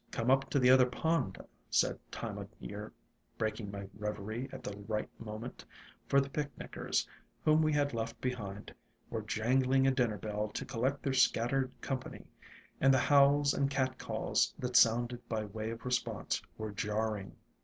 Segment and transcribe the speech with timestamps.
[0.09, 1.37] "Come up to the other pond,"
[1.69, 2.91] said Time o' Year,
[3.37, 5.63] breaking my reverie at the right moment;
[6.07, 7.07] for the picknickers,
[7.45, 8.73] whom we had left behind,
[9.11, 12.25] were jangling a dinner bell to collect their scattered com pany,
[12.79, 17.35] and the howls and cat calls that sounded by way of response were jarring.